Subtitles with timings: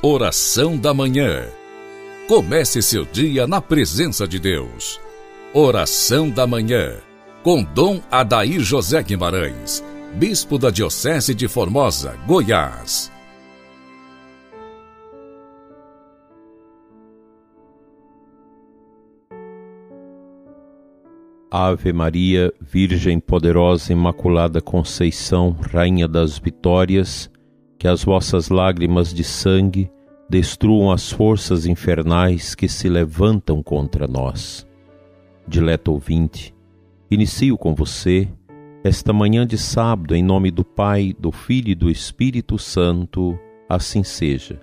[0.00, 1.48] Oração da Manhã.
[2.28, 5.00] Comece seu dia na presença de Deus.
[5.52, 6.98] Oração da Manhã.
[7.42, 9.84] Com Dom Adair José Guimarães,
[10.14, 13.10] Bispo da Diocese de Formosa, Goiás.
[21.50, 27.28] Ave Maria, Virgem poderosa, Imaculada Conceição, Rainha das Vitórias,
[27.78, 29.90] que as vossas lágrimas de sangue
[30.28, 34.66] destruam as forças infernais que se levantam contra nós.
[35.46, 36.54] Dileto ouvinte,
[37.10, 38.28] inicio com você
[38.84, 43.38] esta manhã de sábado em nome do Pai, do Filho e do Espírito Santo,
[43.68, 44.60] assim seja.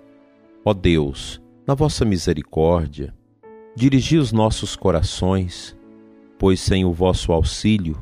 [0.63, 3.13] Ó Deus, na vossa misericórdia,
[3.75, 5.75] dirigi os nossos corações,
[6.37, 7.97] pois sem o vosso auxílio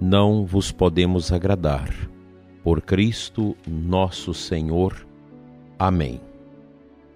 [0.00, 2.13] não vos podemos agradar
[2.64, 5.06] por Cristo nosso Senhor.
[5.78, 6.18] Amém.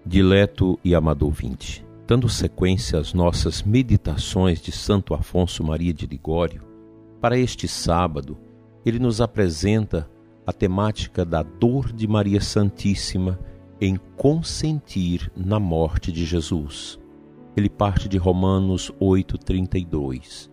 [0.04, 6.62] Dileto e amado ouvinte, dando sequência às nossas meditações de Santo Afonso Maria de Ligório,
[7.18, 8.36] para este sábado,
[8.84, 10.08] ele nos apresenta
[10.46, 13.40] a temática da dor de Maria Santíssima
[13.80, 16.98] em consentir na morte de Jesus.
[17.56, 20.50] Ele parte de Romanos 8:32.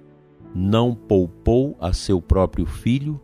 [0.56, 3.22] Não poupou a seu próprio filho,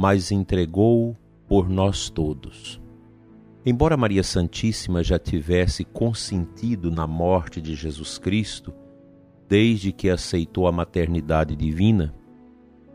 [0.00, 1.16] mas entregou-o
[1.48, 2.80] por nós todos.
[3.66, 8.72] Embora Maria Santíssima já tivesse consentido na morte de Jesus Cristo,
[9.48, 12.14] desde que aceitou a maternidade divina,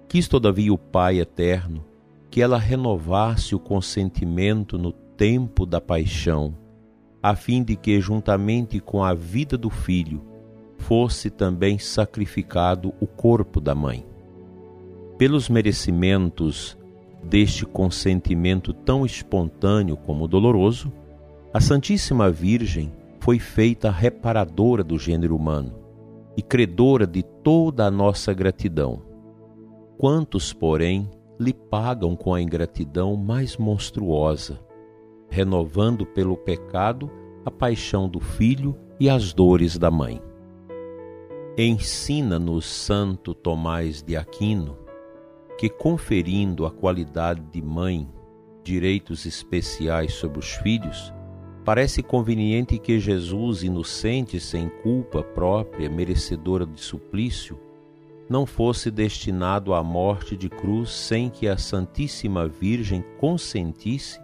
[0.08, 1.84] quis todavia o Pai eterno
[2.32, 6.58] que ela renovasse o consentimento no tempo da paixão,
[7.22, 10.24] a fim de que, juntamente com a vida do filho,
[10.78, 14.06] fosse também sacrificado o corpo da mãe.
[15.18, 16.82] Pelos merecimentos
[17.24, 20.92] deste consentimento tão espontâneo como doloroso,
[21.54, 25.74] a Santíssima Virgem foi feita reparadora do gênero humano
[26.36, 29.02] e credora de toda a nossa gratidão.
[29.98, 31.10] Quantos, porém,
[31.40, 34.60] lhe pagam com a ingratidão mais monstruosa,
[35.30, 37.10] renovando pelo pecado
[37.46, 40.22] a paixão do filho e as dores da mãe.
[41.58, 44.83] Ensina-nos Santo Tomás de Aquino
[45.58, 48.08] que, conferindo a qualidade de mãe
[48.64, 51.14] direitos especiais sobre os filhos,
[51.66, 57.60] parece conveniente que Jesus, inocente, sem culpa própria, merecedora de suplício,
[58.30, 64.20] não fosse destinado à morte de cruz sem que a Santíssima Virgem consentisse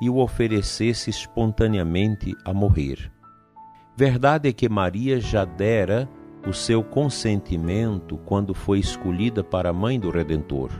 [0.00, 3.10] e o oferecesse espontaneamente a morrer.
[3.96, 6.08] Verdade é que Maria já dera
[6.46, 10.70] o seu consentimento quando foi escolhida para a mãe do Redentor.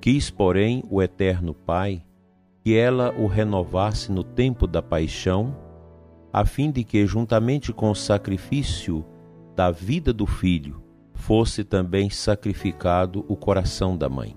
[0.00, 2.04] Quis, porém, o Eterno Pai
[2.64, 5.54] que ela o renovasse no tempo da paixão,
[6.32, 9.04] a fim de que, juntamente com o sacrifício
[9.54, 10.82] da vida do filho,
[11.12, 14.34] fosse também sacrificado o coração da mãe.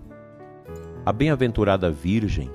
[1.06, 2.52] A bem-aventurada Virgem,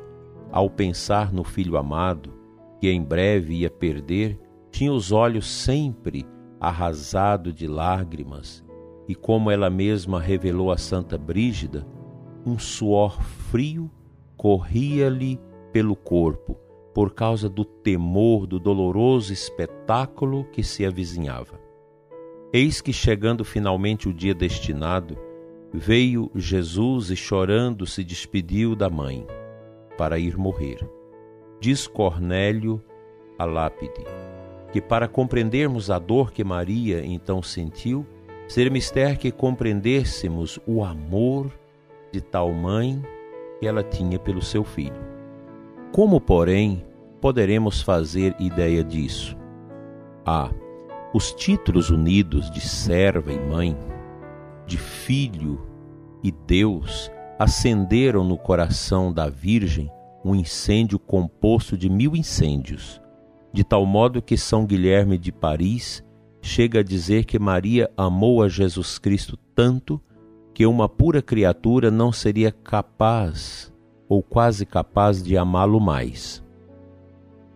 [0.50, 2.34] ao pensar no filho amado,
[2.78, 4.38] que em breve ia perder,
[4.70, 6.26] tinha os olhos sempre
[6.62, 8.64] arrasado de lágrimas,
[9.08, 11.84] e como ela mesma revelou a Santa Brígida,
[12.46, 13.90] um suor frio
[14.36, 15.40] corria-lhe
[15.72, 16.56] pelo corpo
[16.94, 21.60] por causa do temor do doloroso espetáculo que se avizinhava.
[22.52, 25.18] Eis que, chegando finalmente o dia destinado,
[25.72, 29.26] veio Jesus e chorando se despediu da mãe
[29.98, 30.78] para ir morrer.
[31.58, 32.80] Diz Cornélio
[33.36, 34.04] a lápide
[34.72, 38.06] que para compreendermos a dor que Maria então sentiu,
[38.49, 41.53] seria mister que compreendêssemos o amor
[42.10, 43.00] de tal mãe
[43.60, 45.12] que ela tinha pelo seu filho.
[45.93, 46.84] Como, porém,
[47.21, 49.37] poderemos fazer ideia disso?
[50.25, 50.50] A.
[51.12, 53.77] Os títulos unidos de serva e mãe,
[54.66, 55.60] de filho
[56.22, 59.91] e Deus, acenderam no coração da Virgem
[60.25, 63.02] um incêndio composto de mil incêndios
[63.53, 66.04] de tal modo que São Guilherme de Paris
[66.41, 70.01] chega a dizer que Maria amou a Jesus Cristo tanto
[70.54, 73.72] que uma pura criatura não seria capaz
[74.09, 76.45] ou quase capaz de amá-lo mais.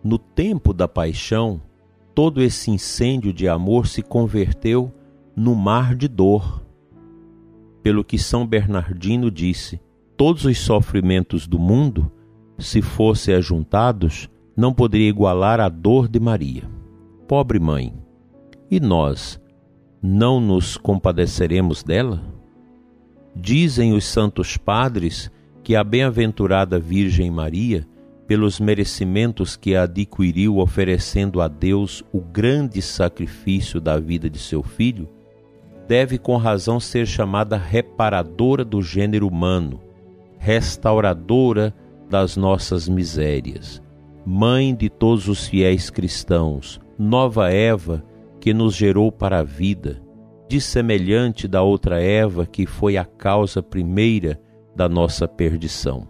[0.03, 1.61] No tempo da paixão,
[2.15, 4.91] todo esse incêndio de amor se converteu
[5.35, 6.63] no mar de dor.
[7.83, 9.79] Pelo que São Bernardino disse:
[10.15, 12.11] todos os sofrimentos do mundo,
[12.57, 16.63] se fossem ajuntados, não poderia igualar a dor de Maria.
[17.27, 17.93] Pobre mãe,
[18.71, 19.39] e nós
[20.01, 22.23] não nos compadeceremos dela?
[23.35, 25.31] Dizem os santos padres
[25.63, 27.87] que a bem-aventurada Virgem Maria
[28.27, 35.07] pelos merecimentos que adquiriu oferecendo a Deus o grande sacrifício da vida de seu filho,
[35.87, 39.79] deve com razão ser chamada reparadora do gênero humano,
[40.37, 41.73] restauradora
[42.09, 43.81] das nossas misérias,
[44.29, 48.03] mãe de todos os fiéis cristãos, nova Eva
[48.41, 50.03] que nos gerou para a vida,
[50.49, 54.37] dissemelhante da outra Eva que foi a causa primeira
[54.75, 56.05] da nossa perdição.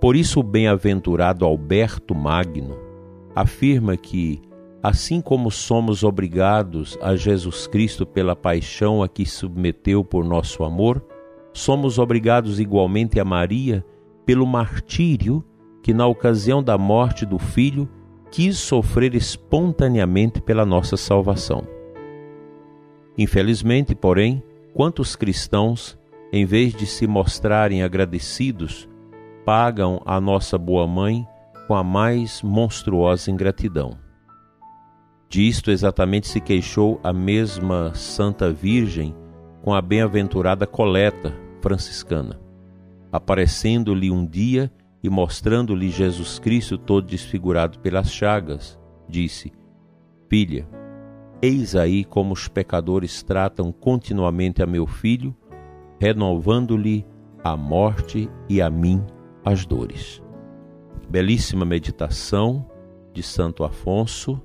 [0.00, 2.78] Por isso, o bem-aventurado Alberto Magno
[3.34, 4.40] afirma que,
[4.80, 11.04] assim como somos obrigados a Jesus Cristo pela paixão a que submeteu por nosso amor,
[11.52, 13.84] somos obrigados igualmente a Maria
[14.24, 15.44] pelo martírio
[15.86, 17.88] que, na ocasião da morte do filho,
[18.28, 21.62] quis sofrer espontaneamente pela nossa salvação.
[23.16, 24.42] Infelizmente, porém,
[24.74, 25.96] quantos cristãos,
[26.32, 28.88] em vez de se mostrarem agradecidos,
[29.44, 31.24] pagam a nossa boa mãe
[31.68, 33.96] com a mais monstruosa ingratidão.
[35.28, 39.14] Disto exatamente se queixou a mesma Santa Virgem
[39.62, 42.40] com a bem-aventurada Coleta franciscana,
[43.12, 44.68] aparecendo-lhe um dia
[45.02, 48.78] e mostrando-lhe Jesus Cristo todo desfigurado pelas chagas,
[49.08, 49.52] disse:
[50.28, 50.68] Filha,
[51.40, 55.34] eis aí como os pecadores tratam continuamente a meu filho,
[56.00, 57.06] renovando-lhe
[57.44, 59.04] a morte e a mim
[59.44, 60.22] as dores.
[61.08, 62.66] Belíssima meditação
[63.12, 64.42] de Santo Afonso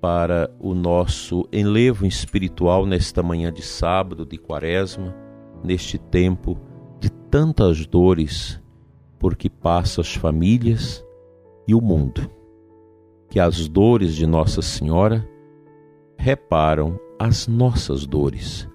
[0.00, 5.14] para o nosso enlevo espiritual nesta manhã de sábado de Quaresma,
[5.64, 6.56] neste tempo
[7.00, 8.62] de tantas dores
[9.18, 11.04] por que as famílias
[11.66, 12.30] e o mundo.
[13.28, 15.28] Que as dores de Nossa Senhora
[16.16, 18.68] reparam as nossas dores,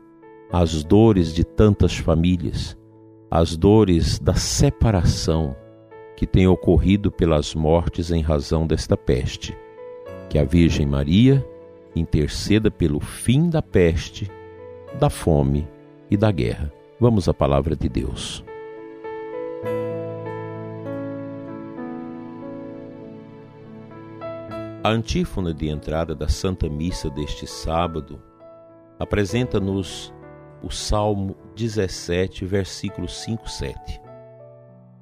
[0.52, 2.78] as dores de tantas famílias
[3.36, 5.56] as dores da separação
[6.16, 9.58] que tem ocorrido pelas mortes em razão desta peste.
[10.30, 11.44] Que a Virgem Maria
[11.96, 14.30] interceda pelo fim da peste,
[15.00, 15.68] da fome
[16.12, 16.72] e da guerra.
[17.00, 18.46] Vamos à palavra de Deus.
[24.84, 28.22] A antífona de entrada da Santa Missa deste sábado
[29.00, 30.14] apresenta-nos
[30.62, 34.02] o Salmo 17, versículo 5, 7.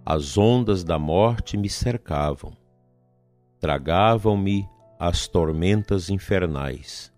[0.05, 2.55] As ondas da morte me cercavam,
[3.59, 4.69] tragavam-me
[4.99, 7.11] as tormentas infernais.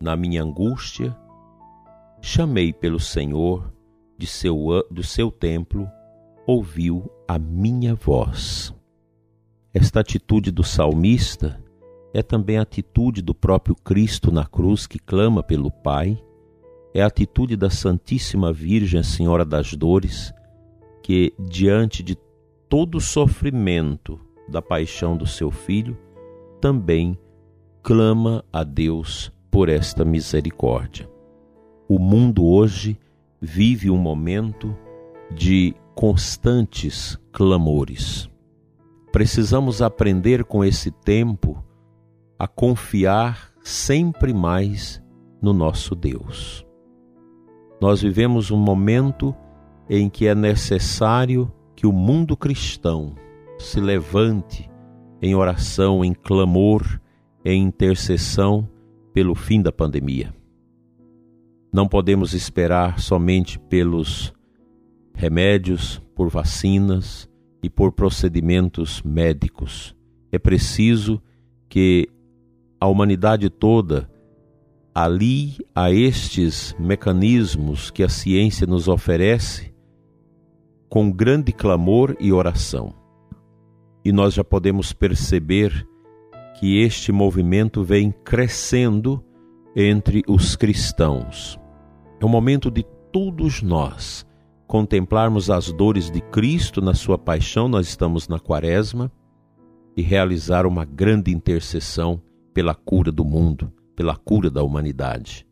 [0.00, 1.14] Na minha angústia,
[2.22, 3.70] chamei pelo Senhor
[4.16, 4.56] de seu,
[4.90, 5.86] do seu templo,
[6.46, 8.74] ouviu a minha voz.
[9.74, 11.62] Esta atitude do salmista
[12.12, 16.18] é também a atitude do próprio Cristo na cruz que clama pelo Pai
[16.94, 20.32] é a atitude da Santíssima Virgem, Senhora das Dores,
[21.02, 22.16] que, diante de
[22.68, 24.18] todo o sofrimento
[24.48, 25.96] da paixão do seu filho,
[26.60, 27.18] também
[27.82, 31.08] clama a Deus por esta misericórdia.
[31.88, 32.98] O mundo hoje
[33.40, 34.76] vive um momento
[35.30, 38.28] de constantes clamores.
[39.12, 41.62] Precisamos aprender com esse tempo
[42.38, 45.02] a confiar sempre mais
[45.42, 46.64] no nosso Deus.
[47.80, 49.34] Nós vivemos um momento
[49.88, 53.14] em que é necessário que o mundo cristão
[53.58, 54.70] se levante
[55.20, 57.00] em oração, em clamor,
[57.44, 58.68] em intercessão
[59.12, 60.32] pelo fim da pandemia.
[61.72, 64.32] Não podemos esperar somente pelos
[65.14, 67.28] remédios, por vacinas
[67.62, 69.94] e por procedimentos médicos.
[70.30, 71.20] É preciso
[71.68, 72.08] que
[72.80, 74.10] a humanidade toda
[74.94, 79.72] ali a estes mecanismos que a ciência nos oferece
[80.88, 82.94] com grande clamor e oração.
[84.04, 85.86] E nós já podemos perceber
[86.58, 89.22] que este movimento vem crescendo
[89.76, 91.58] entre os cristãos.
[92.20, 94.26] É o momento de todos nós
[94.66, 99.10] contemplarmos as dores de Cristo na sua paixão, nós estamos na quaresma,
[99.96, 102.20] e realizar uma grande intercessão
[102.58, 105.46] pela cura do mundo pela cura da humanidade.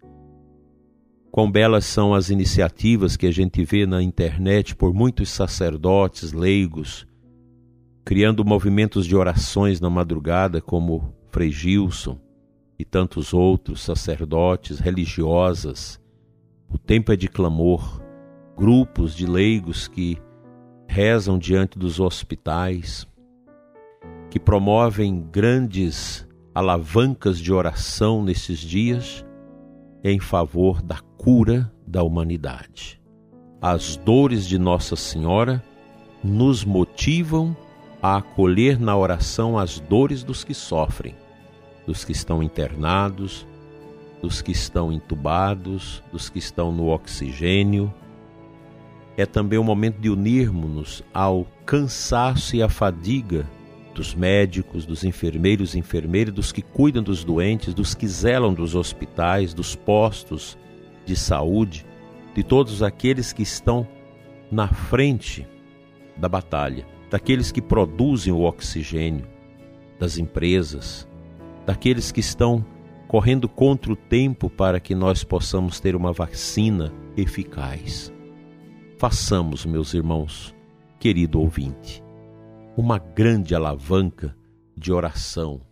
[1.31, 7.07] Quão belas são as iniciativas que a gente vê na internet por muitos sacerdotes leigos,
[8.05, 12.19] criando movimentos de orações na madrugada, como Frei Gilson
[12.77, 16.01] e tantos outros sacerdotes, religiosas.
[16.69, 18.03] O tempo é de clamor,
[18.57, 20.19] grupos de leigos que
[20.89, 23.07] rezam diante dos hospitais,
[24.29, 26.26] que promovem grandes
[26.57, 29.23] alavancas de oração nesses dias
[30.03, 32.99] em favor da cura da humanidade.
[33.61, 35.63] As dores de Nossa Senhora
[36.25, 37.55] nos motivam
[38.03, 41.15] a acolher na oração as dores dos que sofrem,
[41.87, 43.47] dos que estão internados,
[44.23, 47.93] dos que estão entubados, dos que estão no oxigênio.
[49.15, 53.47] É também o momento de unirmos-nos ao cansaço e à fadiga
[53.97, 58.75] dos médicos, dos enfermeiros e enfermeiras, dos que cuidam dos doentes, dos que zelam dos
[58.75, 60.57] hospitais, dos postos
[61.07, 61.87] de saúde,
[62.35, 63.89] de todos aqueles que estão
[64.53, 65.49] na frente
[66.15, 69.27] da batalha, daqueles que produzem o oxigênio,
[69.99, 71.09] das empresas,
[71.65, 72.63] daqueles que estão
[73.09, 78.13] correndo contra o tempo para que nós possamos ter uma vacina eficaz.
[78.99, 80.55] Façamos, meus irmãos,
[80.99, 82.03] querido ouvinte,
[82.77, 84.37] uma grande alavanca
[84.77, 85.63] de oração,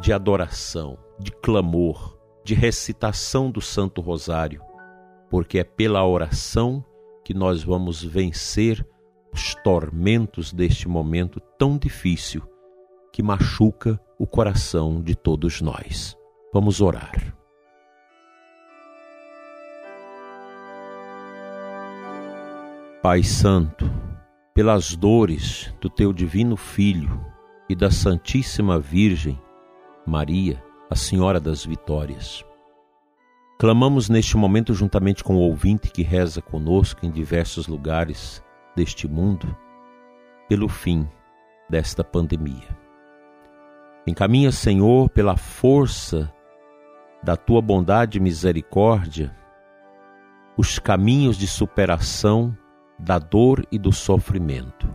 [0.00, 4.62] de adoração, de clamor, de recitação do Santo Rosário,
[5.28, 6.82] porque é pela oração
[7.22, 8.86] que nós vamos vencer
[9.30, 12.42] os tormentos deste momento tão difícil
[13.12, 16.16] que machuca o coração de todos nós.
[16.52, 17.36] Vamos orar.
[23.02, 23.90] Pai Santo,
[24.54, 27.24] pelas dores do teu divino Filho
[27.68, 29.40] e da Santíssima Virgem,
[30.06, 32.44] Maria, a Senhora das Vitórias.
[33.58, 38.44] Clamamos neste momento, juntamente com o ouvinte que reza conosco em diversos lugares
[38.76, 39.56] deste mundo,
[40.48, 41.08] pelo fim
[41.70, 42.76] desta pandemia.
[44.06, 46.30] Encaminha, Senhor, pela força
[47.22, 49.34] da tua bondade e misericórdia,
[50.58, 52.54] os caminhos de superação
[53.02, 54.94] da dor e do sofrimento.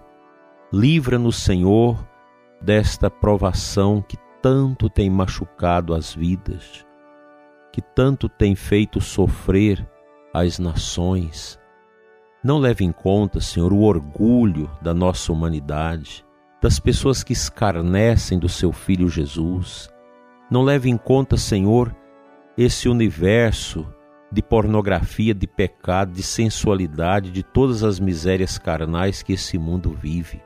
[0.72, 2.08] Livra-nos, Senhor,
[2.62, 6.86] desta provação que tanto tem machucado as vidas,
[7.72, 9.86] que tanto tem feito sofrer
[10.34, 11.60] as nações.
[12.44, 16.26] Não leve em conta, Senhor, o orgulho da nossa humanidade,
[16.62, 19.90] das pessoas que escarnecem do seu Filho Jesus.
[20.50, 21.94] Não leve em conta, Senhor,
[22.58, 23.86] esse universo
[24.32, 30.42] de pornografia, de pecado, de sensualidade, de todas as misérias carnais que esse mundo vive.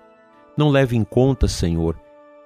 [0.57, 1.99] Não leve em conta, Senhor,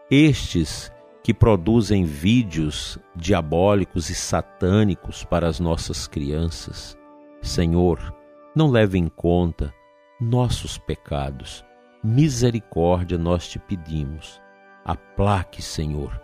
[0.10, 0.92] estes
[1.24, 6.98] que produzem vídeos diabólicos e satânicos para as nossas crianças.
[7.42, 8.15] Senhor,
[8.56, 9.74] não leve em conta
[10.22, 11.65] nossos pecados.
[12.04, 14.39] Misericórdia nós te pedimos.
[14.86, 16.22] Aplaque, Senhor,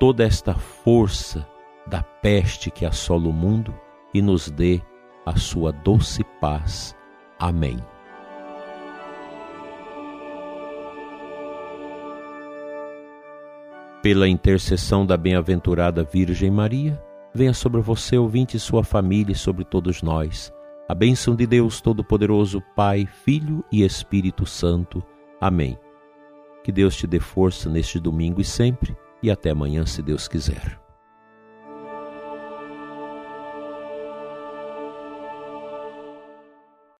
[0.00, 1.46] toda esta força
[1.86, 3.72] da peste que assola o mundo
[4.12, 4.80] e nos dê
[5.24, 6.96] a sua doce paz.
[7.38, 7.78] Amém.
[14.02, 17.02] Pela intercessão da bem-aventurada Virgem Maria,
[17.34, 20.52] venha sobre você, ouvinte, sua família e sobre todos nós.
[20.88, 25.02] A bênção de Deus Todo-Poderoso, Pai, Filho e Espírito Santo.
[25.40, 25.78] Amém.
[26.64, 30.87] Que Deus te dê força neste domingo e sempre, e até amanhã, se Deus quiser.